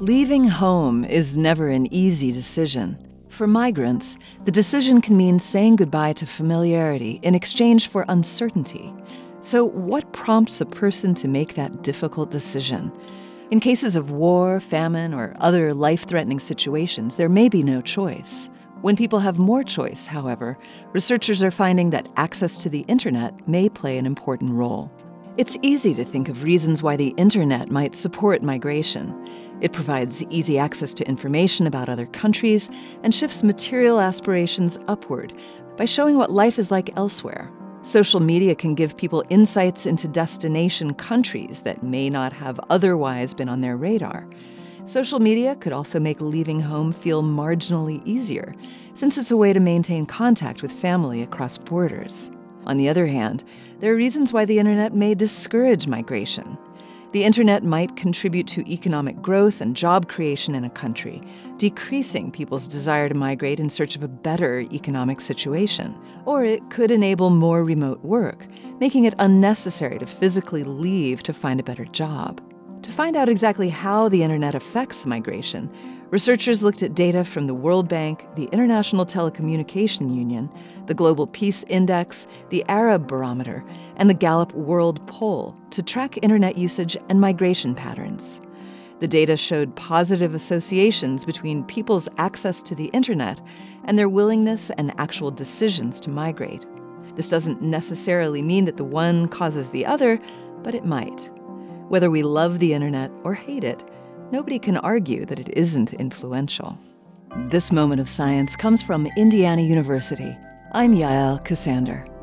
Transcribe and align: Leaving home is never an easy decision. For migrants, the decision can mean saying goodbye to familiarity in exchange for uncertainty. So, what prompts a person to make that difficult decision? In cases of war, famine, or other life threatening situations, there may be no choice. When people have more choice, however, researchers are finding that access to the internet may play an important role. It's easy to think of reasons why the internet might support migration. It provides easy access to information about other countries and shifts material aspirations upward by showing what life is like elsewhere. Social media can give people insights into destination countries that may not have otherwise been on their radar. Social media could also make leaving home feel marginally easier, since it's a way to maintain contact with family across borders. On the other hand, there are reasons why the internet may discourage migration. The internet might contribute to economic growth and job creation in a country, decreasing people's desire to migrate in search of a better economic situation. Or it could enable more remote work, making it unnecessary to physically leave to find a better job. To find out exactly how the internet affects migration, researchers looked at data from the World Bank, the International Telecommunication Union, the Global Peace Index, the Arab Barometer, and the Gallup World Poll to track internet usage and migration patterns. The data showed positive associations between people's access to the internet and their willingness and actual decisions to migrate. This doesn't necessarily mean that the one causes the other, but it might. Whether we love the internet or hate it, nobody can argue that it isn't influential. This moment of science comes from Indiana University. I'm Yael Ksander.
Leaving 0.00 0.44
home 0.44 1.04
is 1.04 1.36
never 1.36 1.70
an 1.70 1.92
easy 1.92 2.30
decision. 2.30 2.96
For 3.30 3.48
migrants, 3.48 4.16
the 4.44 4.52
decision 4.52 5.00
can 5.00 5.16
mean 5.16 5.40
saying 5.40 5.74
goodbye 5.74 6.12
to 6.12 6.26
familiarity 6.26 7.18
in 7.24 7.34
exchange 7.34 7.88
for 7.88 8.04
uncertainty. 8.08 8.94
So, 9.40 9.64
what 9.64 10.12
prompts 10.12 10.60
a 10.60 10.66
person 10.66 11.14
to 11.14 11.26
make 11.26 11.54
that 11.54 11.82
difficult 11.82 12.30
decision? 12.30 12.92
In 13.50 13.58
cases 13.58 13.96
of 13.96 14.12
war, 14.12 14.60
famine, 14.60 15.12
or 15.12 15.34
other 15.40 15.74
life 15.74 16.06
threatening 16.06 16.38
situations, 16.38 17.16
there 17.16 17.28
may 17.28 17.48
be 17.48 17.64
no 17.64 17.82
choice. 17.82 18.48
When 18.82 18.94
people 18.94 19.18
have 19.18 19.40
more 19.40 19.64
choice, 19.64 20.06
however, 20.06 20.56
researchers 20.92 21.42
are 21.42 21.50
finding 21.50 21.90
that 21.90 22.08
access 22.16 22.56
to 22.58 22.68
the 22.68 22.84
internet 22.86 23.48
may 23.48 23.68
play 23.68 23.98
an 23.98 24.06
important 24.06 24.52
role. 24.52 24.92
It's 25.38 25.56
easy 25.62 25.94
to 25.94 26.04
think 26.04 26.28
of 26.28 26.42
reasons 26.42 26.82
why 26.82 26.96
the 26.96 27.14
internet 27.16 27.70
might 27.70 27.94
support 27.94 28.42
migration. 28.42 29.14
It 29.60 29.72
provides 29.72 30.24
easy 30.30 30.58
access 30.58 30.94
to 30.94 31.08
information 31.08 31.66
about 31.66 31.88
other 31.88 32.06
countries 32.06 32.70
and 33.02 33.14
shifts 33.14 33.42
material 33.42 34.00
aspirations 34.00 34.78
upward 34.86 35.32
by 35.76 35.84
showing 35.84 36.16
what 36.16 36.30
life 36.30 36.58
is 36.58 36.70
like 36.70 36.96
elsewhere. 36.96 37.50
Social 37.82 38.20
media 38.20 38.54
can 38.54 38.74
give 38.74 38.96
people 38.96 39.24
insights 39.30 39.86
into 39.86 40.08
destination 40.08 40.94
countries 40.94 41.60
that 41.60 41.82
may 41.82 42.10
not 42.10 42.32
have 42.32 42.60
otherwise 42.70 43.34
been 43.34 43.48
on 43.48 43.60
their 43.60 43.76
radar. 43.76 44.28
Social 44.84 45.20
media 45.20 45.54
could 45.56 45.72
also 45.72 46.00
make 46.00 46.20
leaving 46.20 46.60
home 46.60 46.92
feel 46.92 47.22
marginally 47.22 48.00
easier, 48.04 48.54
since 48.94 49.18
it's 49.18 49.30
a 49.30 49.36
way 49.36 49.52
to 49.52 49.60
maintain 49.60 50.06
contact 50.06 50.62
with 50.62 50.72
family 50.72 51.22
across 51.22 51.58
borders. 51.58 52.30
On 52.66 52.76
the 52.76 52.88
other 52.88 53.06
hand, 53.06 53.44
there 53.80 53.92
are 53.92 53.96
reasons 53.96 54.32
why 54.32 54.44
the 54.44 54.58
internet 54.58 54.94
may 54.94 55.14
discourage 55.14 55.86
migration. 55.86 56.58
The 57.12 57.24
internet 57.24 57.64
might 57.64 57.96
contribute 57.96 58.46
to 58.48 58.70
economic 58.70 59.22
growth 59.22 59.62
and 59.62 59.74
job 59.74 60.08
creation 60.08 60.54
in 60.54 60.64
a 60.64 60.70
country, 60.70 61.22
decreasing 61.56 62.30
people's 62.30 62.68
desire 62.68 63.08
to 63.08 63.14
migrate 63.14 63.58
in 63.58 63.70
search 63.70 63.96
of 63.96 64.02
a 64.02 64.08
better 64.08 64.60
economic 64.72 65.22
situation. 65.22 65.96
Or 66.26 66.44
it 66.44 66.68
could 66.68 66.90
enable 66.90 67.30
more 67.30 67.64
remote 67.64 68.04
work, 68.04 68.46
making 68.78 69.04
it 69.04 69.14
unnecessary 69.18 69.98
to 69.98 70.04
physically 70.04 70.64
leave 70.64 71.22
to 71.22 71.32
find 71.32 71.58
a 71.58 71.64
better 71.64 71.86
job. 71.86 72.42
To 72.82 72.90
find 72.90 73.16
out 73.16 73.30
exactly 73.30 73.70
how 73.70 74.10
the 74.10 74.22
internet 74.22 74.54
affects 74.54 75.06
migration, 75.06 75.70
researchers 76.10 76.62
looked 76.62 76.82
at 76.82 76.94
data 76.94 77.24
from 77.24 77.46
the 77.46 77.54
World 77.54 77.88
Bank, 77.88 78.26
the 78.34 78.46
International 78.46 79.04
Telecommunication 79.04 80.14
Union, 80.14 80.50
the 80.86 80.94
Global 80.94 81.26
Peace 81.26 81.64
Index, 81.68 82.26
the 82.48 82.64
Arab 82.68 83.06
Barometer, 83.06 83.64
and 83.96 84.08
the 84.08 84.14
Gallup 84.14 84.54
World 84.54 85.06
Poll 85.06 85.56
to 85.70 85.82
track 85.82 86.18
internet 86.22 86.56
usage 86.56 86.96
and 87.08 87.20
migration 87.20 87.74
patterns. 87.74 88.40
The 89.00 89.08
data 89.08 89.36
showed 89.36 89.76
positive 89.76 90.34
associations 90.34 91.24
between 91.24 91.64
people's 91.64 92.08
access 92.18 92.62
to 92.64 92.74
the 92.74 92.86
internet 92.86 93.40
and 93.84 93.98
their 93.98 94.08
willingness 94.08 94.70
and 94.70 94.92
actual 94.98 95.30
decisions 95.30 96.00
to 96.00 96.10
migrate. 96.10 96.66
This 97.14 97.28
doesn't 97.28 97.62
necessarily 97.62 98.42
mean 98.42 98.64
that 98.64 98.76
the 98.76 98.84
one 98.84 99.28
causes 99.28 99.70
the 99.70 99.86
other, 99.86 100.20
but 100.62 100.74
it 100.74 100.84
might. 100.84 101.30
Whether 101.88 102.10
we 102.10 102.22
love 102.22 102.58
the 102.58 102.74
internet 102.74 103.10
or 103.22 103.34
hate 103.34 103.64
it, 103.64 103.82
nobody 104.32 104.58
can 104.58 104.76
argue 104.78 105.24
that 105.26 105.38
it 105.38 105.48
isn't 105.56 105.92
influential. 105.94 106.78
This 107.48 107.70
moment 107.72 108.00
of 108.00 108.08
science 108.08 108.56
comes 108.56 108.82
from 108.82 109.06
Indiana 109.16 109.62
University. 109.62 110.36
I'm 110.72 110.94
Yael 110.94 111.44
Ksander. 111.44 112.17